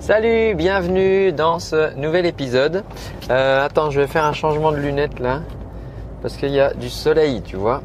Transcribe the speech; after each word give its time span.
Salut, 0.00 0.54
bienvenue 0.54 1.30
dans 1.30 1.58
ce 1.58 1.94
nouvel 1.94 2.24
épisode. 2.24 2.84
Euh, 3.30 3.66
attends, 3.66 3.90
je 3.90 4.00
vais 4.00 4.06
faire 4.06 4.24
un 4.24 4.32
changement 4.32 4.72
de 4.72 4.78
lunettes 4.78 5.20
là, 5.20 5.42
parce 6.22 6.38
qu'il 6.38 6.48
y 6.52 6.58
a 6.58 6.72
du 6.72 6.88
soleil, 6.88 7.42
tu 7.42 7.56
vois. 7.56 7.82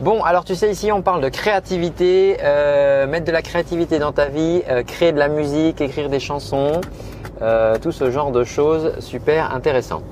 Bon, 0.00 0.24
alors 0.24 0.44
tu 0.44 0.56
sais, 0.56 0.68
ici 0.68 0.90
on 0.90 1.00
parle 1.00 1.22
de 1.22 1.28
créativité, 1.28 2.38
euh, 2.42 3.06
mettre 3.06 3.24
de 3.24 3.30
la 3.30 3.40
créativité 3.40 4.00
dans 4.00 4.10
ta 4.10 4.26
vie, 4.26 4.62
euh, 4.68 4.82
créer 4.82 5.12
de 5.12 5.18
la 5.18 5.28
musique, 5.28 5.80
écrire 5.80 6.08
des 6.08 6.18
chansons, 6.18 6.80
tout 7.82 7.92
ce 7.92 8.10
genre 8.10 8.32
de 8.32 8.42
choses 8.42 8.98
super 8.98 9.54
intéressant. 9.54 10.02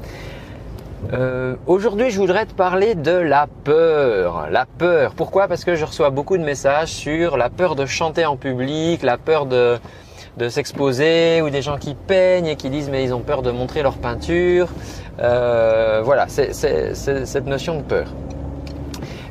Aujourd'hui, 1.67 2.11
je 2.11 2.19
voudrais 2.19 2.47
te 2.47 2.55
parler 2.55 2.95
de 2.95 3.11
la 3.11 3.49
peur. 3.65 4.49
La 4.51 4.67
peur. 4.67 5.15
Pourquoi? 5.17 5.49
Parce 5.49 5.65
que 5.65 5.75
je 5.75 5.85
reçois 5.85 6.11
beaucoup 6.11 6.37
de 6.37 6.45
messages 6.45 6.91
sur 6.91 7.37
la 7.37 7.49
peur 7.51 7.75
de 7.75 7.87
chanter 7.87 8.27
en 8.27 8.37
public, 8.37 9.03
la 9.03 9.17
peur 9.17 9.47
de, 9.47 9.79
de 10.37 10.49
s'exposer 10.49 11.43
ou 11.43 11.51
des 11.51 11.63
gens 11.63 11.77
qui 11.77 11.95
peignent 11.95 12.47
et 12.47 12.57
qui 12.57 12.71
disent 12.71 12.89
mais 12.91 13.05
ils 13.05 13.15
ont 13.15 13.21
peur 13.21 13.43
de 13.43 13.51
montrer 13.51 13.83
leur 13.83 13.99
peinture. 13.99 14.69
Euh, 15.21 16.01
voilà, 16.05 16.27
c'est 16.29 16.53
cette 16.55 17.47
notion 17.47 17.77
de 17.77 17.83
peur. 17.83 18.07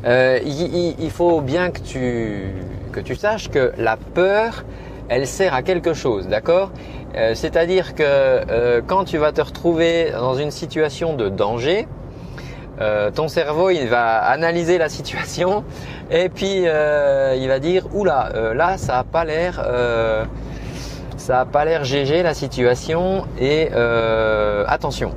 Euh, 0.05 0.39
il, 0.43 1.11
faut 1.11 1.41
bien 1.41 1.71
que 1.71 1.79
tu, 1.79 3.15
saches 3.15 3.49
que 3.49 3.71
la 3.77 3.97
peur, 3.97 4.63
elle 5.09 5.27
sert 5.27 5.53
à 5.53 5.61
quelque 5.61 5.93
chose, 5.93 6.27
d'accord? 6.27 6.71
Euh, 7.15 7.35
C'est-à-dire 7.35 7.93
que 7.93 8.79
quand 8.81 9.05
tu 9.05 9.17
vas 9.17 9.31
te 9.31 9.41
retrouver 9.41 10.11
dans 10.11 10.35
une 10.35 10.51
situation 10.51 11.15
de 11.15 11.29
danger, 11.29 11.87
ton 13.13 13.27
cerveau 13.27 13.69
il 13.69 13.87
va 13.89 14.17
analyser 14.23 14.79
la 14.79 14.89
situation 14.89 15.63
et 16.09 16.29
puis 16.29 16.63
il 16.63 17.47
va 17.47 17.59
dire 17.59 17.85
oula 17.93 18.53
là 18.55 18.79
ça 18.79 18.97
a 18.97 19.03
pas 19.03 19.23
l'air 19.23 19.63
ça 21.21 21.33
n'a 21.33 21.45
pas 21.45 21.65
l'air 21.65 21.83
GG 21.83 22.23
la 22.23 22.33
situation 22.33 23.25
et 23.39 23.69
euh, 23.73 24.65
attention. 24.67 25.11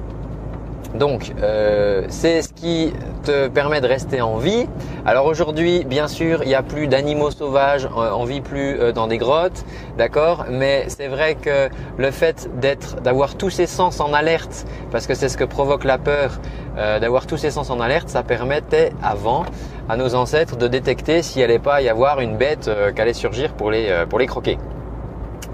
Donc 0.95 1.33
euh, 1.43 2.05
c'est 2.09 2.43
ce 2.43 2.53
qui 2.53 2.93
te 3.25 3.49
permet 3.49 3.81
de 3.81 3.89
rester 3.89 4.21
en 4.21 4.37
vie. 4.37 4.69
Alors 5.07 5.25
aujourd'hui, 5.25 5.83
bien 5.85 6.07
sûr, 6.07 6.43
il 6.43 6.49
n'y 6.49 6.55
a 6.55 6.63
plus 6.63 6.89
d'animaux 6.89 7.31
sauvages, 7.31 7.87
euh, 7.87 8.11
on 8.15 8.25
vit 8.25 8.43
plus 8.43 8.93
dans 8.93 9.07
des 9.07 9.17
grottes, 9.17 9.65
d'accord? 9.97 10.45
Mais 10.51 10.85
c'est 10.89 11.09
vrai 11.09 11.37
que 11.37 11.71
le 11.97 12.11
fait 12.11 12.51
d'être, 12.61 13.01
d'avoir 13.01 13.35
tous 13.35 13.51
ses 13.51 13.67
sens 13.67 13.99
en 13.99 14.13
alerte, 14.13 14.67
parce 14.93 15.07
que 15.07 15.15
c'est 15.15 15.31
ce 15.31 15.39
que 15.39 15.45
provoque 15.45 15.85
la 15.85 15.99
peur, 15.99 16.39
d'avoir 16.77 17.27
tous 17.27 17.39
ses 17.39 17.51
sens 17.51 17.71
en 17.71 17.81
alerte, 17.81 18.09
ça 18.09 18.23
permettait 18.23 18.93
avant 19.03 19.45
à 19.89 19.97
nos 19.97 20.15
ancêtres 20.15 20.57
de 20.57 20.69
détecter 20.69 21.23
s'il 21.23 21.43
allait 21.43 21.59
pas 21.59 21.81
y 21.83 21.89
avoir 21.89 22.21
une 22.21 22.37
bête 22.37 22.71
qui 22.95 23.01
allait 23.01 23.15
surgir 23.15 23.53
pour 23.55 23.71
les, 23.71 24.05
pour 24.09 24.19
les 24.19 24.27
croquer. 24.27 24.59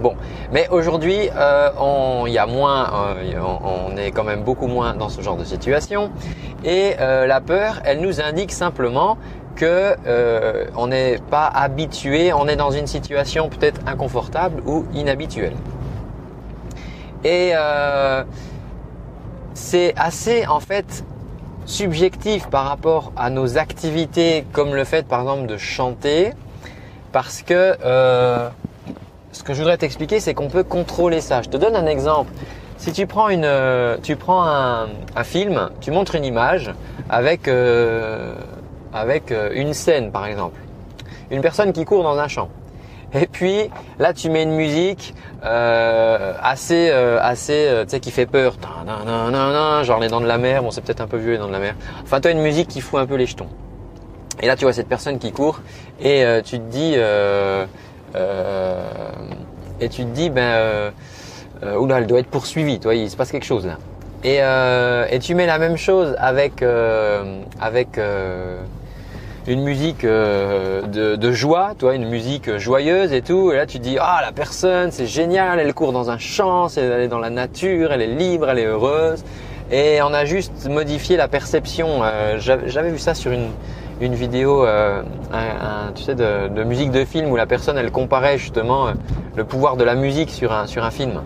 Bon, 0.00 0.16
mais 0.50 0.66
aujourd'hui, 0.70 1.28
euh, 1.36 1.70
on, 1.78 2.26
y 2.26 2.38
a 2.38 2.46
moins, 2.46 2.90
euh, 3.18 3.38
on, 3.62 3.98
est 3.98 4.12
quand 4.12 4.24
même 4.24 4.42
beaucoup 4.44 4.66
moins 4.66 4.94
dans 4.94 5.10
ce 5.10 5.20
genre 5.20 5.36
de 5.36 5.44
situation. 5.44 6.10
Et 6.64 6.94
euh, 7.00 7.26
la 7.26 7.42
peur, 7.42 7.82
elle 7.84 8.00
nous 8.00 8.22
indique 8.22 8.50
simplement 8.50 9.18
que 9.56 9.94
on 10.76 10.86
n'est 10.86 11.18
pas 11.30 11.46
habitué, 11.46 12.32
on 12.32 12.48
est 12.48 12.56
dans 12.56 12.70
une 12.70 12.86
situation 12.86 13.50
peut-être 13.50 13.82
inconfortable 13.86 14.62
ou 14.64 14.86
inhabituelle. 14.94 15.52
Et 17.24 17.52
c'est 19.52 19.92
assez 19.98 20.46
en 20.46 20.60
fait 20.60 21.04
subjectif 21.66 22.46
par 22.46 22.64
rapport 22.64 23.12
à 23.16 23.28
nos 23.28 23.58
activités, 23.58 24.46
comme 24.52 24.74
le 24.74 24.84
fait 24.84 25.06
par 25.06 25.20
exemple 25.20 25.46
de 25.46 25.58
chanter, 25.58 26.32
parce 27.12 27.42
que 27.42 27.74
ce 29.32 29.42
que 29.42 29.54
je 29.54 29.58
voudrais 29.58 29.78
t'expliquer, 29.78 30.20
c'est 30.20 30.34
qu'on 30.34 30.48
peut 30.48 30.64
contrôler 30.64 31.20
ça. 31.20 31.42
Je 31.42 31.48
te 31.48 31.56
donne 31.56 31.76
un 31.76 31.86
exemple. 31.86 32.32
Si 32.78 32.92
tu 32.92 33.06
prends 33.06 33.28
une, 33.28 33.44
euh, 33.44 33.98
tu 34.02 34.16
prends 34.16 34.42
un, 34.42 34.88
film, 35.22 35.68
tu 35.80 35.90
montres 35.90 36.14
une 36.14 36.24
image 36.24 36.72
avec 37.10 37.46
euh, 37.46 38.34
euh, 38.94 39.50
une 39.52 39.74
scène 39.74 40.10
par 40.10 40.24
exemple, 40.24 40.58
une 41.30 41.42
personne 41.42 41.74
qui 41.74 41.84
court 41.84 42.02
dans 42.02 42.18
un 42.18 42.26
champ. 42.26 42.48
Et 43.12 43.26
puis 43.26 43.68
là, 43.98 44.14
tu 44.14 44.30
mets 44.30 44.44
une 44.44 44.54
musique 44.54 45.14
assez 45.42 46.90
assez, 46.90 47.68
tu 47.82 47.90
sais, 47.90 48.00
qui 48.00 48.10
fait 48.10 48.26
peur, 48.26 48.56
genre 49.82 50.00
les 50.00 50.08
dents 50.08 50.20
de 50.20 50.26
la 50.26 50.38
mer. 50.38 50.62
Bon, 50.62 50.70
c'est 50.70 50.80
peut-être 50.80 51.00
un 51.00 51.06
peu 51.06 51.18
vieux 51.18 51.32
les 51.32 51.38
dents 51.38 51.48
de 51.48 51.52
la 51.52 51.58
mer. 51.58 51.74
Enfin, 52.02 52.20
as 52.24 52.30
une 52.30 52.40
musique 52.40 52.68
qui 52.68 52.80
fout 52.80 52.98
un 52.98 53.06
peu 53.06 53.16
les 53.16 53.26
jetons. 53.26 53.48
Et 54.40 54.46
là, 54.46 54.56
tu 54.56 54.64
vois 54.64 54.72
cette 54.72 54.88
personne 54.88 55.18
qui 55.18 55.32
court 55.32 55.60
et 56.00 56.24
tu 56.44 56.58
te 56.58 56.64
dis 56.70 56.94
et 58.14 59.88
tu 59.88 60.04
te 60.04 60.10
dis, 60.10 60.30
ben, 60.30 60.42
euh, 60.42 60.90
euh, 61.62 61.76
oula, 61.76 61.98
elle 61.98 62.06
doit 62.06 62.20
être 62.20 62.30
poursuivie, 62.30 62.78
toi, 62.78 62.94
il 62.94 63.10
se 63.10 63.16
passe 63.16 63.30
quelque 63.30 63.46
chose 63.46 63.66
là. 63.66 63.78
Et, 64.22 64.40
et 65.14 65.18
tu 65.18 65.34
mets 65.34 65.46
la 65.46 65.58
même 65.58 65.78
chose 65.78 66.14
avec 66.18 66.62
avec 67.58 67.98
une 69.46 69.62
musique 69.62 70.04
de, 70.04 71.16
de, 71.16 71.32
joie, 71.32 71.72
toi, 71.78 71.94
une 71.94 72.06
musique 72.06 72.58
joyeuse 72.58 73.14
et 73.14 73.22
tout. 73.22 73.50
Et 73.50 73.56
là, 73.56 73.64
tu 73.64 73.78
te 73.78 73.82
dis, 73.82 73.96
ah, 73.98 74.20
la 74.22 74.32
personne, 74.32 74.90
c'est 74.90 75.06
génial, 75.06 75.58
elle 75.58 75.72
court 75.72 75.92
dans 75.92 76.10
un 76.10 76.18
champ, 76.18 76.68
elle 76.76 77.00
est 77.00 77.08
dans 77.08 77.18
la 77.18 77.30
nature, 77.30 77.92
elle 77.92 78.02
est 78.02 78.14
libre, 78.14 78.50
elle 78.50 78.58
est 78.58 78.66
heureuse. 78.66 79.24
Et 79.72 80.02
on 80.02 80.12
a 80.12 80.26
juste 80.26 80.68
modifié 80.68 81.16
la 81.16 81.26
perception. 81.26 82.02
J'avais 82.36 82.90
vu 82.90 82.98
ça 82.98 83.14
sur 83.14 83.32
une, 83.32 83.48
une 84.00 84.14
vidéo, 84.14 84.64
euh, 84.64 85.02
tu 85.94 86.02
sais, 86.02 86.14
de, 86.14 86.64
musique 86.64 86.90
de 86.90 87.04
film 87.04 87.30
où 87.30 87.36
la 87.36 87.46
personne 87.46 87.76
elle 87.76 87.90
comparait 87.90 88.38
justement 88.38 88.88
euh, 88.88 88.92
le 89.36 89.44
pouvoir 89.44 89.76
de 89.76 89.84
la 89.84 89.94
musique 89.94 90.30
sur 90.30 90.52
un, 90.52 90.66
sur 90.66 90.84
un 90.84 90.90
film. 90.90 91.20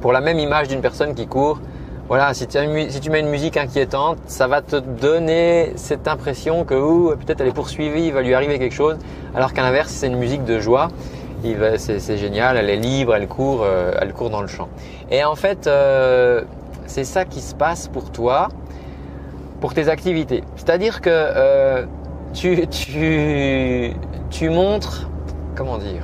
Pour 0.00 0.12
la 0.12 0.20
même 0.20 0.38
image 0.38 0.68
d'une 0.68 0.80
personne 0.80 1.14
qui 1.14 1.26
court, 1.26 1.60
voilà, 2.08 2.34
si 2.34 2.46
tu, 2.46 2.58
si 2.88 3.00
tu 3.00 3.10
mets 3.10 3.20
une 3.20 3.28
musique 3.28 3.56
inquiétante, 3.56 4.18
ça 4.26 4.46
va 4.46 4.62
te 4.62 4.76
donner 4.76 5.72
cette 5.76 6.08
impression 6.08 6.64
que 6.64 7.14
peut-être 7.14 7.40
elle 7.40 7.48
est 7.48 7.54
poursuivie, 7.54 8.06
il 8.06 8.12
va 8.12 8.22
lui 8.22 8.34
arriver 8.34 8.58
quelque 8.58 8.74
chose, 8.74 8.96
alors 9.34 9.52
qu'à 9.52 9.62
l'inverse, 9.62 9.90
c'est 9.90 10.06
une 10.06 10.18
musique 10.18 10.44
de 10.44 10.58
joie, 10.58 10.88
c'est 11.76 12.16
génial, 12.16 12.56
elle 12.56 12.70
est 12.70 12.76
libre, 12.76 13.14
elle 13.14 13.28
court, 13.28 13.62
euh, 13.64 13.92
elle 14.00 14.12
court 14.12 14.30
dans 14.30 14.42
le 14.42 14.48
champ. 14.48 14.68
Et 15.10 15.24
en 15.24 15.34
fait, 15.34 15.68
c'est 16.86 17.04
ça 17.04 17.24
qui 17.24 17.40
se 17.40 17.54
passe 17.54 17.88
pour 17.88 18.10
toi 18.10 18.48
pour 19.60 19.74
tes 19.74 19.88
activités. 19.88 20.42
C'est-à-dire 20.56 21.00
que 21.00 21.10
euh, 21.10 21.86
tu, 22.32 22.66
tu, 22.68 23.92
tu 24.30 24.50
montres, 24.50 25.08
comment 25.54 25.78
dire, 25.78 26.02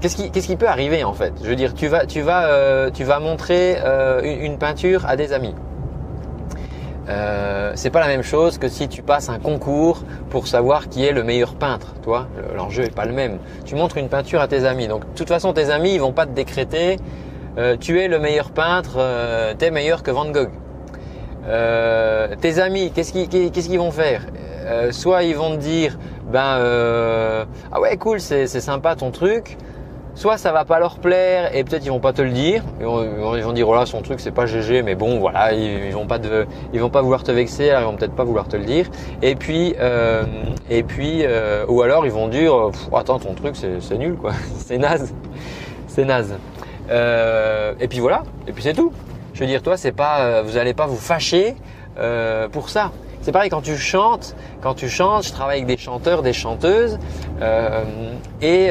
Qu'est-ce 0.00 0.46
qui, 0.46 0.56
peut 0.56 0.66
arriver 0.66 1.04
en 1.04 1.12
fait? 1.12 1.34
Je 1.42 1.48
veux 1.50 1.56
dire, 1.56 1.74
tu 1.74 1.86
vas, 1.86 2.06
tu 2.06 2.22
vas, 2.22 2.46
euh, 2.46 2.88
tu 2.90 3.04
vas 3.04 3.20
montrer 3.20 3.76
euh, 3.84 4.22
une, 4.22 4.56
peinture 4.56 5.04
à 5.04 5.14
des 5.14 5.34
amis. 5.34 5.54
C'est 7.74 7.90
pas 7.90 8.00
la 8.00 8.08
même 8.08 8.22
chose 8.22 8.56
que 8.58 8.68
si 8.68 8.88
tu 8.88 9.02
passes 9.02 9.28
un 9.28 9.38
concours 9.38 10.02
pour 10.30 10.46
savoir 10.46 10.88
qui 10.88 11.04
est 11.04 11.12
le 11.12 11.22
meilleur 11.22 11.54
peintre. 11.54 11.94
Toi, 12.02 12.28
l'enjeu 12.56 12.84
est 12.84 12.94
pas 12.94 13.04
le 13.04 13.12
même. 13.12 13.38
Tu 13.64 13.74
montres 13.74 13.96
une 13.98 14.08
peinture 14.08 14.40
à 14.40 14.48
tes 14.48 14.64
amis. 14.64 14.88
Donc, 14.88 15.02
de 15.02 15.14
toute 15.14 15.28
façon, 15.28 15.52
tes 15.52 15.70
amis, 15.70 15.92
ils 15.94 16.00
vont 16.00 16.12
pas 16.12 16.26
te 16.26 16.32
décréter. 16.32 16.96
tu 17.78 18.00
es 18.00 18.08
le 18.08 18.18
meilleur 18.18 18.50
peintre. 18.50 18.98
tu 19.58 19.64
es 19.64 19.70
meilleur 19.70 20.02
que 20.02 20.10
Van 20.10 20.30
Gogh. 20.30 20.50
Euh, 21.46 22.34
tes 22.40 22.58
amis, 22.58 22.92
qu'est-ce 22.92 23.12
qu'ils 23.12 23.78
vont 23.78 23.90
faire 23.90 24.22
euh, 24.66 24.92
Soit 24.92 25.22
ils 25.24 25.36
vont 25.36 25.52
te 25.52 25.56
dire, 25.60 25.98
ben 26.30 26.56
euh, 26.58 27.44
ah 27.72 27.80
ouais 27.80 27.96
cool, 27.96 28.20
c'est 28.20 28.46
sympa 28.46 28.94
ton 28.96 29.10
truc. 29.10 29.56
Soit 30.16 30.38
ça 30.38 30.52
va 30.52 30.64
pas 30.64 30.80
leur 30.80 30.98
plaire 30.98 31.54
et 31.54 31.62
peut-être 31.62 31.84
ils 31.84 31.90
vont 31.90 32.00
pas 32.00 32.12
te 32.12 32.20
le 32.20 32.30
dire. 32.30 32.62
Ils 32.80 32.84
vont, 32.84 33.52
dire 33.52 33.68
oh 33.68 33.74
là 33.74 33.86
son 33.86 34.02
truc 34.02 34.20
c'est 34.20 34.32
pas 34.32 34.44
GG, 34.44 34.82
mais 34.82 34.96
bon 34.96 35.18
voilà 35.18 35.52
ils, 35.52 35.92
vont 35.92 36.06
pas 36.06 36.18
ils 36.72 36.80
vont 36.80 36.90
pas 36.90 37.00
vouloir 37.00 37.22
te 37.22 37.30
vexer, 37.30 37.72
ils 37.78 37.84
vont 37.84 37.96
peut-être 37.96 38.16
pas 38.16 38.24
vouloir 38.24 38.48
te 38.48 38.56
le 38.56 38.64
dire. 38.64 38.86
Et 39.22 39.36
puis 39.36 39.76
et 40.68 40.82
puis 40.82 41.24
ou 41.68 41.82
alors 41.82 42.04
ils 42.04 42.12
vont 42.12 42.28
dire 42.28 42.52
attends 42.92 43.20
ton 43.20 43.34
truc 43.34 43.54
c'est 43.56 43.98
nul 43.98 44.16
quoi, 44.16 44.32
c'est 44.58 44.78
naze, 44.78 45.14
c'est 45.86 46.04
naze. 46.04 46.34
et 46.90 47.88
puis 47.88 48.00
voilà, 48.00 48.24
et 48.48 48.52
puis 48.52 48.64
c'est 48.64 48.74
tout. 48.74 48.92
Je 49.34 49.40
veux 49.40 49.46
dire, 49.46 49.62
toi, 49.62 49.76
c'est 49.76 49.92
pas, 49.92 50.20
euh, 50.20 50.42
vous 50.44 50.52
n'allez 50.52 50.74
pas 50.74 50.86
vous 50.86 50.96
fâcher 50.96 51.54
euh, 51.98 52.48
pour 52.48 52.68
ça. 52.68 52.90
C'est 53.22 53.32
pareil 53.32 53.50
quand 53.50 53.60
tu 53.60 53.76
chantes. 53.76 54.34
Quand 54.62 54.74
tu 54.74 54.88
chantes, 54.88 55.24
je 55.24 55.32
travaille 55.32 55.58
avec 55.58 55.66
des 55.66 55.76
chanteurs, 55.76 56.22
des 56.22 56.32
chanteuses, 56.32 56.98
euh, 57.42 57.84
et 58.40 58.70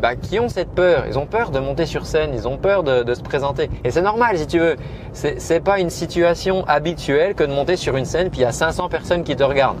bah, 0.00 0.16
qui 0.16 0.40
ont 0.40 0.48
cette 0.48 0.70
peur. 0.70 1.04
Ils 1.06 1.18
ont 1.18 1.26
peur 1.26 1.50
de 1.50 1.58
monter 1.58 1.84
sur 1.84 2.06
scène, 2.06 2.30
ils 2.32 2.48
ont 2.48 2.56
peur 2.56 2.82
de, 2.82 3.12
se 3.12 3.20
présenter. 3.20 3.68
Et 3.84 3.90
c'est 3.90 4.00
normal, 4.00 4.38
si 4.38 4.46
tu 4.46 4.58
veux. 4.58 4.76
C'est 5.12 5.62
pas 5.62 5.80
une 5.80 5.90
situation 5.90 6.64
habituelle 6.66 7.34
que 7.34 7.44
de 7.44 7.52
monter 7.52 7.76
sur 7.76 7.96
une 7.96 8.06
scène 8.06 8.30
puis 8.30 8.40
il 8.40 8.42
y 8.42 8.46
a 8.46 8.52
500 8.52 8.88
personnes 8.88 9.22
qui 9.22 9.36
te 9.36 9.42
regardent. 9.42 9.80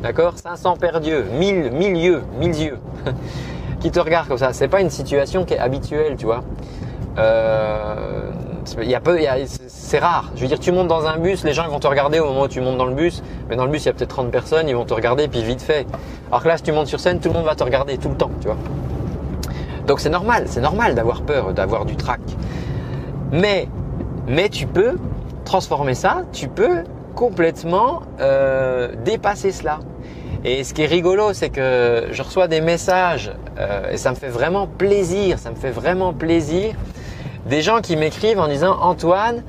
D'accord? 0.00 0.34
500 0.38 0.76
perdieux, 0.76 1.24
1000, 1.32 1.72
1000 1.72 1.96
yeux, 1.96 2.22
1000 2.38 2.62
yeux 2.62 2.78
qui 3.80 3.90
te 3.90 3.98
regardent 3.98 4.28
comme 4.28 4.38
ça. 4.38 4.52
C'est 4.52 4.68
pas 4.68 4.80
une 4.80 4.90
situation 4.90 5.44
qui 5.44 5.54
est 5.54 5.58
habituelle, 5.58 6.14
tu 6.16 6.26
vois. 6.26 6.44
Il 8.80 8.90
y 8.90 8.94
a 8.94 9.00
peu, 9.00 9.18
c'est 9.68 9.98
rare. 9.98 10.30
Je 10.36 10.42
veux 10.42 10.48
dire, 10.48 10.58
tu 10.58 10.72
montes 10.72 10.88
dans 10.88 11.06
un 11.06 11.18
bus, 11.18 11.44
les 11.44 11.52
gens 11.52 11.68
vont 11.68 11.80
te 11.80 11.86
regarder 11.86 12.20
au 12.20 12.26
moment 12.26 12.42
où 12.42 12.48
tu 12.48 12.60
montes 12.60 12.78
dans 12.78 12.86
le 12.86 12.94
bus, 12.94 13.22
mais 13.48 13.56
dans 13.56 13.64
le 13.64 13.70
bus 13.70 13.84
il 13.84 13.86
y 13.86 13.88
a 13.88 13.92
peut-être 13.92 14.10
30 14.10 14.30
personnes, 14.30 14.68
ils 14.68 14.76
vont 14.76 14.84
te 14.84 14.94
regarder 14.94 15.28
puis 15.28 15.42
vite 15.42 15.62
fait. 15.62 15.86
Alors 16.28 16.42
que 16.42 16.48
là, 16.48 16.56
si 16.56 16.62
tu 16.62 16.72
montes 16.72 16.86
sur 16.86 17.00
scène, 17.00 17.20
tout 17.20 17.28
le 17.28 17.34
monde 17.34 17.44
va 17.44 17.54
te 17.54 17.64
regarder 17.64 17.98
tout 17.98 18.08
le 18.08 18.16
temps, 18.16 18.30
tu 18.40 18.48
vois. 18.48 18.56
Donc 19.86 20.00
c'est 20.00 20.10
normal, 20.10 20.44
c'est 20.46 20.60
normal 20.60 20.94
d'avoir 20.94 21.22
peur, 21.22 21.54
d'avoir 21.54 21.84
du 21.84 21.96
trac. 21.96 22.20
Mais, 23.32 23.68
mais 24.26 24.48
tu 24.48 24.66
peux 24.66 24.96
transformer 25.44 25.94
ça, 25.94 26.24
tu 26.32 26.48
peux 26.48 26.84
complètement 27.14 28.02
euh, 28.20 28.92
dépasser 29.04 29.50
cela. 29.50 29.80
Et 30.44 30.62
ce 30.62 30.72
qui 30.72 30.82
est 30.82 30.86
rigolo, 30.86 31.32
c'est 31.32 31.50
que 31.50 32.08
je 32.12 32.22
reçois 32.22 32.46
des 32.46 32.60
messages 32.60 33.32
euh, 33.58 33.90
et 33.90 33.96
ça 33.96 34.10
me 34.10 34.14
fait 34.14 34.28
vraiment 34.28 34.66
plaisir, 34.66 35.38
ça 35.38 35.50
me 35.50 35.56
fait 35.56 35.70
vraiment 35.70 36.12
plaisir. 36.12 36.74
Des 37.48 37.62
gens 37.62 37.80
qui 37.80 37.96
m'écrivent 37.96 38.38
en 38.38 38.48
disant 38.48 38.76
Antoine, 38.80 39.42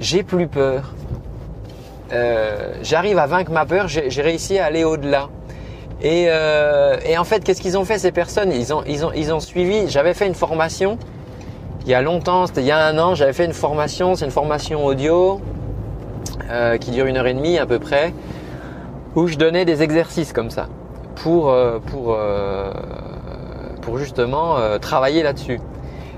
j'ai 0.00 0.22
plus 0.22 0.46
peur. 0.46 0.94
Euh, 2.12 2.74
j'arrive 2.82 3.18
à 3.18 3.26
vaincre 3.26 3.50
ma 3.50 3.66
peur, 3.66 3.88
j'ai 3.88 4.22
réussi 4.22 4.58
à 4.58 4.66
aller 4.66 4.84
au-delà. 4.84 5.28
Et, 6.02 6.24
et, 6.24 7.16
en 7.16 7.22
fait, 7.22 7.44
qu'est-ce 7.44 7.60
qu'ils 7.60 7.78
ont 7.78 7.84
fait 7.84 7.98
ces 7.98 8.10
personnes? 8.10 8.52
Ils 8.52 9.32
ont, 9.32 9.40
suivi, 9.40 9.88
j'avais 9.88 10.14
fait 10.14 10.26
une 10.26 10.34
formation 10.34 10.98
il 11.84 11.90
y 11.90 11.94
a 11.94 12.02
longtemps, 12.02 12.46
c'était 12.46 12.60
il 12.60 12.66
y 12.66 12.70
a 12.70 12.86
un 12.86 12.98
an, 12.98 13.14
j'avais 13.14 13.32
fait 13.32 13.44
une 13.44 13.52
formation, 13.52 14.14
c'est 14.14 14.24
une 14.24 14.30
formation 14.30 14.84
audio 14.84 15.40
euh, 16.48 16.76
qui 16.78 16.92
dure 16.92 17.06
une 17.06 17.16
heure 17.16 17.26
et 17.26 17.34
demie 17.34 17.58
à 17.58 17.66
peu 17.66 17.80
près, 17.80 18.14
où 19.16 19.26
je 19.26 19.36
donnais 19.36 19.64
des 19.64 19.82
exercices 19.82 20.32
comme 20.32 20.50
ça 20.50 20.68
pour, 21.16 21.50
euh, 21.50 21.80
euh, 21.96 22.72
pour 23.80 23.98
justement 23.98 24.56
travailler 24.80 25.22
là-dessus. 25.22 25.58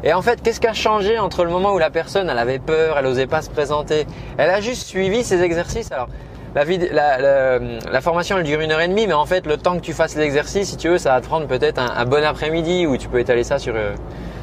Et 0.05 0.13
en 0.13 0.21
fait, 0.21 0.43
qu'est-ce 0.43 0.61
qui 0.61 0.67
a 0.67 0.75
changé 0.75 1.19
entre 1.19 1.45
le 1.45 1.51
moment 1.51 1.73
où 1.73 1.79
la 1.79 1.89
personne 1.89 2.29
elle 2.29 2.39
avait 2.39 2.59
peur, 2.59 2.99
elle 2.99 3.07
n'osait 3.07 3.27
pas 3.27 3.41
se 3.41 3.49
présenter, 3.49 4.07
elle 4.37 4.51
a 4.51 4.61
juste 4.61 4.87
suivi 4.87 5.25
ces 5.25 5.43
exercices. 5.43 5.91
Alors 5.91 6.09
la, 6.55 8.01
formation 8.03 8.37
elle 8.37 8.45
dure 8.45 8.61
une 8.61 8.71
heure 8.71 8.83
et 8.83 8.89
demie, 8.89 9.07
mais 9.07 9.15
en 9.15 9.25
fait 9.25 9.47
le 9.47 9.57
temps 9.57 9.77
que 9.77 9.81
tu 9.81 9.95
fasses 9.95 10.15
l'exercice, 10.15 10.69
si 10.69 10.77
tu 10.77 10.91
veux, 10.91 10.99
ça 10.99 11.15
va 11.15 11.21
te 11.23 11.27
prendre 11.27 11.47
peut-être 11.47 11.79
un, 11.81 12.05
bon 12.05 12.23
après-midi 12.23 12.87
où 12.87 12.99
tu 12.99 13.09
peux 13.09 13.19
étaler 13.19 13.45
ça 13.45 13.59
sur 13.59 13.75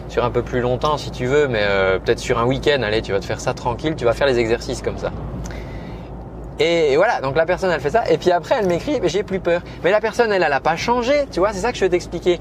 sur 0.10 0.26
un 0.26 0.32
peu 0.32 0.42
plus 0.42 0.60
longtemps 0.60 0.98
si 0.98 1.12
tu 1.12 1.28
veux, 1.28 1.48
mais 1.48 1.64
peut-être 2.04 2.20
sur 2.20 2.40
un 2.40 2.46
week-end, 2.46 2.82
allez, 2.82 3.02
tu 3.02 3.12
vas 3.12 3.20
te 3.20 3.26
faire 3.26 3.40
ça 3.40 3.54
tranquille, 3.54 3.96
tu 3.96 4.04
vas 4.04 4.14
faire 4.14 4.28
les 4.28 4.40
exercices 4.40 4.82
comme 4.82 4.98
ça. 4.98 5.12
Et, 6.60 6.96
voilà, 6.96 7.22
donc 7.22 7.36
la 7.36 7.46
personne 7.46 7.72
elle 7.72 7.80
fait 7.80 7.92
ça, 7.92 8.04
et 8.10 8.18
puis 8.18 8.32
après 8.32 8.56
elle 8.60 8.68
m'écrit, 8.68 9.00
j'ai 9.06 9.24
plus 9.24 9.40
peur. 9.40 9.62
Mais 9.84 9.92
la 9.92 10.02
personne 10.02 10.32
elle, 10.32 10.44
elle 10.44 10.62
pas 10.62 10.76
changé, 10.76 11.14
tu 11.32 11.40
vois, 11.40 11.54
c'est 11.54 11.60
ça 11.60 11.72
que 11.72 11.78
je 11.78 11.84
veux 11.86 11.90
t'expliquer. 11.90 12.40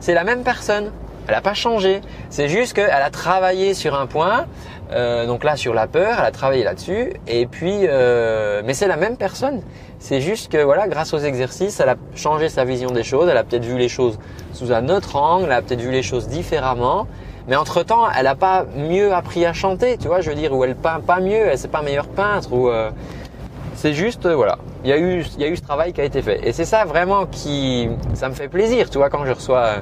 C'est 0.00 0.14
la 0.14 0.24
même 0.24 0.42
personne, 0.42 0.90
elle 1.26 1.34
n'a 1.34 1.40
pas 1.40 1.54
changé. 1.54 2.00
C'est 2.30 2.48
juste 2.48 2.74
qu'elle 2.74 2.90
a 2.90 3.10
travaillé 3.10 3.74
sur 3.74 3.98
un 3.98 4.06
point, 4.06 4.46
euh, 4.92 5.26
donc 5.26 5.44
là 5.44 5.56
sur 5.56 5.74
la 5.74 5.86
peur, 5.86 6.16
elle 6.18 6.24
a 6.24 6.30
travaillé 6.30 6.64
là-dessus, 6.64 7.12
et 7.26 7.46
puis, 7.46 7.80
euh, 7.84 8.62
mais 8.64 8.74
c'est 8.74 8.88
la 8.88 8.96
même 8.96 9.16
personne. 9.16 9.62
C'est 9.98 10.20
juste 10.20 10.50
que 10.50 10.62
voilà, 10.62 10.88
grâce 10.88 11.14
aux 11.14 11.18
exercices, 11.18 11.78
elle 11.80 11.90
a 11.90 11.96
changé 12.14 12.48
sa 12.48 12.64
vision 12.64 12.90
des 12.90 13.04
choses, 13.04 13.28
elle 13.28 13.36
a 13.36 13.44
peut-être 13.44 13.64
vu 13.64 13.78
les 13.78 13.88
choses 13.88 14.18
sous 14.52 14.72
un 14.72 14.88
autre 14.88 15.16
angle, 15.16 15.46
elle 15.46 15.52
a 15.52 15.62
peut-être 15.62 15.80
vu 15.80 15.92
les 15.92 16.02
choses 16.02 16.28
différemment. 16.28 17.06
Mais 17.48 17.56
entre 17.56 17.82
temps, 17.82 18.08
elle 18.16 18.24
n'a 18.24 18.36
pas 18.36 18.64
mieux 18.76 19.12
appris 19.12 19.44
à 19.46 19.52
chanter, 19.52 19.96
tu 19.98 20.06
vois, 20.06 20.20
je 20.20 20.30
veux 20.30 20.36
dire, 20.36 20.52
ou 20.52 20.62
elle 20.64 20.76
peint 20.76 21.00
pas 21.00 21.20
mieux, 21.20 21.46
elle 21.46 21.58
c'est 21.58 21.68
pas 21.68 21.82
meilleur 21.82 22.06
peintre, 22.06 22.52
ou 22.52 22.68
euh, 22.68 22.90
c'est 23.82 23.94
juste, 23.94 24.26
euh, 24.26 24.36
voilà, 24.36 24.58
il 24.84 24.90
y, 24.90 24.92
a 24.92 24.96
eu, 24.96 25.24
ce 25.24 25.60
travail 25.60 25.92
qui 25.92 26.00
a 26.00 26.04
été 26.04 26.22
fait. 26.22 26.46
Et 26.46 26.52
c'est 26.52 26.64
ça 26.64 26.84
vraiment 26.84 27.26
qui, 27.26 27.88
ça 28.14 28.28
me 28.28 28.34
fait 28.34 28.46
plaisir, 28.46 28.88
tu 28.88 28.98
vois, 28.98 29.10
quand 29.10 29.26
je 29.26 29.32
reçois 29.32 29.58
euh, 29.58 29.76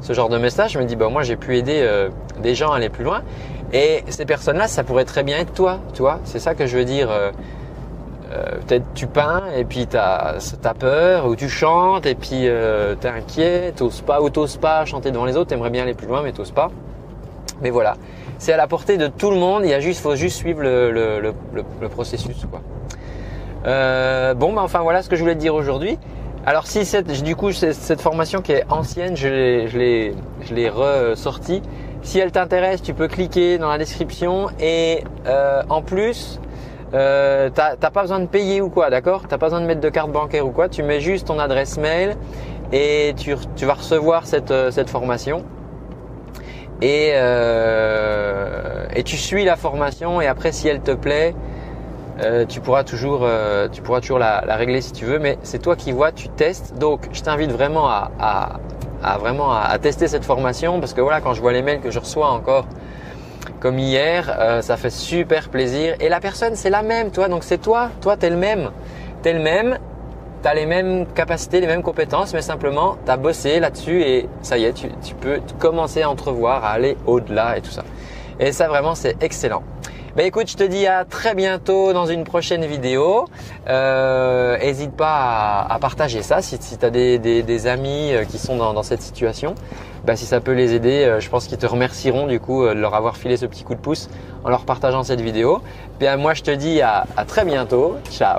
ce 0.00 0.12
genre 0.14 0.28
de 0.28 0.36
message, 0.36 0.72
je 0.72 0.80
me 0.80 0.84
dis, 0.84 0.96
bah 0.96 1.08
moi 1.10 1.22
j'ai 1.22 1.36
pu 1.36 1.56
aider 1.56 1.78
euh, 1.80 2.08
des 2.42 2.56
gens 2.56 2.72
à 2.72 2.78
aller 2.78 2.88
plus 2.88 3.04
loin. 3.04 3.22
Et 3.72 4.02
ces 4.08 4.24
personnes-là, 4.24 4.66
ça 4.66 4.82
pourrait 4.82 5.04
très 5.04 5.22
bien 5.22 5.38
être 5.38 5.52
toi, 5.52 5.78
tu 5.94 6.02
vois. 6.02 6.18
C'est 6.24 6.40
ça 6.40 6.56
que 6.56 6.66
je 6.66 6.76
veux 6.76 6.84
dire. 6.84 7.08
Peut-être 8.66 8.84
tu 8.94 9.06
peins 9.06 9.44
et 9.56 9.64
puis 9.64 9.86
tu 9.86 9.96
as, 9.96 10.40
peur, 10.78 11.26
ou 11.26 11.36
tu 11.36 11.48
chantes 11.48 12.04
et 12.04 12.16
puis 12.16 12.48
euh, 12.48 12.96
tu 13.00 13.06
es 13.06 13.10
inquiet, 13.10 13.72
t'oses 13.76 14.02
pas 14.02 14.20
ou 14.20 14.28
t'oses 14.28 14.56
pas 14.56 14.84
chanter 14.84 15.12
devant 15.12 15.24
les 15.24 15.36
autres, 15.36 15.50
t'aimerais 15.50 15.70
bien 15.70 15.84
aller 15.84 15.94
plus 15.94 16.08
loin 16.08 16.22
mais 16.22 16.32
t'oses 16.32 16.50
pas. 16.50 16.70
Mais 17.62 17.70
voilà, 17.70 17.94
c'est 18.38 18.52
à 18.52 18.56
la 18.56 18.66
portée 18.66 18.98
de 18.98 19.06
tout 19.06 19.30
le 19.30 19.36
monde, 19.36 19.62
il 19.64 19.70
y 19.70 19.74
a 19.74 19.80
juste, 19.80 20.00
faut 20.00 20.16
juste 20.16 20.36
suivre 20.36 20.62
le 20.62 21.88
processus. 21.88 22.44
Quoi. 22.50 22.60
Euh, 23.66 24.34
bon, 24.34 24.52
bah, 24.52 24.62
enfin 24.62 24.80
voilà 24.80 25.02
ce 25.02 25.08
que 25.08 25.16
je 25.16 25.22
voulais 25.22 25.34
te 25.34 25.40
dire 25.40 25.54
aujourd'hui. 25.54 25.98
Alors 26.44 26.66
si 26.66 26.84
cette, 26.84 27.10
du 27.24 27.34
coup 27.34 27.50
cette 27.50 28.00
formation 28.00 28.40
qui 28.40 28.52
est 28.52 28.64
ancienne, 28.70 29.16
je 29.16 29.26
l'ai, 29.28 30.68
ressortie. 30.68 31.62
Si 32.02 32.20
elle 32.20 32.30
t'intéresse, 32.30 32.82
tu 32.82 32.94
peux 32.94 33.08
cliquer 33.08 33.58
dans 33.58 33.68
la 33.68 33.78
description 33.78 34.46
et 34.60 35.02
euh, 35.26 35.62
en 35.68 35.82
plus, 35.82 36.40
euh, 36.94 37.50
t'as, 37.52 37.74
pas 37.76 38.02
besoin 38.02 38.20
de 38.20 38.26
payer 38.26 38.60
ou 38.60 38.70
quoi, 38.70 38.90
d'accord? 38.90 39.22
T'as 39.28 39.38
pas 39.38 39.46
besoin 39.46 39.60
de 39.60 39.66
mettre 39.66 39.80
de 39.80 39.88
carte 39.88 40.12
bancaire 40.12 40.46
ou 40.46 40.52
quoi. 40.52 40.68
Tu 40.68 40.84
mets 40.84 41.00
juste 41.00 41.26
ton 41.26 41.40
adresse 41.40 41.78
mail 41.78 42.16
et 42.72 43.12
tu, 43.16 43.34
vas 43.64 43.74
recevoir 43.74 44.24
cette, 44.24 44.52
euh, 44.52 44.70
cette 44.70 44.88
formation. 44.88 45.42
Et, 46.80 47.14
et 48.94 49.02
tu 49.02 49.16
suis 49.16 49.44
la 49.46 49.56
formation 49.56 50.20
et 50.20 50.26
après 50.26 50.52
si 50.52 50.68
elle 50.68 50.82
te 50.82 50.90
plaît, 50.92 51.34
euh, 52.20 52.46
tu 52.46 52.60
pourras 52.60 52.84
toujours, 52.84 53.20
euh, 53.22 53.68
tu 53.68 53.82
pourras 53.82 54.00
toujours 54.00 54.18
la, 54.18 54.40
régler 54.56 54.80
si 54.80 54.92
tu 54.92 55.04
veux, 55.04 55.18
mais 55.18 55.38
c'est 55.42 55.60
toi 55.60 55.76
qui 55.76 55.92
vois, 55.92 56.12
tu 56.12 56.28
testes. 56.28 56.74
Donc, 56.78 57.08
je 57.12 57.20
t'invite 57.20 57.52
vraiment 57.52 57.88
à 57.88 58.60
vraiment 59.18 59.52
à, 59.52 59.78
tester 59.78 60.08
cette 60.08 60.24
formation 60.24 60.80
parce 60.80 60.92
que 60.92 61.00
voilà, 61.00 61.20
quand 61.20 61.34
je 61.34 61.40
vois 61.40 61.52
les 61.52 61.62
mails 61.62 61.80
que 61.80 61.90
je 61.90 61.98
reçois 61.98 62.28
encore, 62.30 62.66
comme 63.60 63.78
hier, 63.78 64.34
euh, 64.38 64.62
ça 64.62 64.76
fait 64.76 64.90
super 64.90 65.48
plaisir. 65.48 65.94
Et 66.00 66.08
la 66.08 66.20
personne, 66.20 66.56
c'est 66.56 66.70
la 66.70 66.82
même, 66.82 67.10
toi. 67.10 67.28
Donc, 67.28 67.44
c'est 67.44 67.58
toi, 67.58 67.90
toi, 68.00 68.16
t'es 68.16 68.30
le 68.30 68.36
même, 68.36 68.70
t'es 69.22 69.32
le 69.32 69.40
même. 69.40 69.78
T'as 70.42 70.54
les 70.54 70.66
mêmes 70.66 71.06
capacités, 71.06 71.60
les 71.60 71.66
mêmes 71.66 71.82
compétences, 71.82 72.32
mais 72.32 72.42
simplement, 72.42 72.98
t'as 73.04 73.16
bossé 73.16 73.58
là-dessus 73.58 74.02
et 74.02 74.28
ça 74.42 74.58
y 74.58 74.64
est, 74.64 74.74
tu, 74.74 74.86
tu 75.02 75.14
peux 75.14 75.40
commencer 75.58 76.02
à 76.02 76.10
entrevoir, 76.10 76.64
à 76.64 76.70
aller 76.72 76.96
au-delà 77.06 77.56
et 77.56 77.62
tout 77.62 77.70
ça. 77.70 77.82
Et 78.38 78.52
ça, 78.52 78.68
vraiment, 78.68 78.94
c'est 78.94 79.20
excellent. 79.24 79.64
Bah 80.16 80.22
écoute, 80.22 80.48
je 80.50 80.56
te 80.56 80.64
dis 80.64 80.86
à 80.86 81.04
très 81.04 81.34
bientôt 81.34 81.92
dans 81.92 82.06
une 82.06 82.24
prochaine 82.24 82.64
vidéo. 82.64 83.26
Euh, 83.68 84.56
N'hésite 84.56 84.92
pas 84.92 85.66
à, 85.68 85.78
partager 85.78 86.22
ça 86.22 86.40
si, 86.40 86.56
si 86.58 86.78
tu 86.78 86.86
as 86.86 86.90
des, 86.90 87.66
amis 87.66 88.14
euh, 88.14 88.24
qui 88.24 88.38
sont 88.38 88.56
dans, 88.56 88.82
cette 88.82 89.02
situation. 89.02 89.54
Bah, 90.06 90.16
si 90.16 90.24
ça 90.24 90.40
peut 90.40 90.52
les 90.52 90.72
aider, 90.72 91.04
euh, 91.04 91.20
je 91.20 91.28
pense 91.28 91.46
qu'ils 91.46 91.58
te 91.58 91.66
remercieront 91.66 92.26
du 92.28 92.40
coup 92.40 92.64
euh, 92.64 92.74
de 92.74 92.80
leur 92.80 92.94
avoir 92.94 93.18
filé 93.18 93.36
ce 93.36 93.44
petit 93.44 93.62
coup 93.62 93.74
de 93.74 93.80
pouce 93.80 94.08
en 94.42 94.48
leur 94.48 94.64
partageant 94.64 95.02
cette 95.02 95.20
vidéo. 95.20 95.60
Bien 96.00 96.16
moi 96.16 96.32
je 96.32 96.42
te 96.42 96.50
dis 96.50 96.80
à 96.80 97.04
très 97.26 97.44
bientôt. 97.44 97.96
Ciao 98.10 98.38